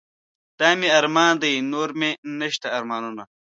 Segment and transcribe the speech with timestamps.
[0.59, 3.23] دا مې ارمان دے نور مې نشته ارمانونه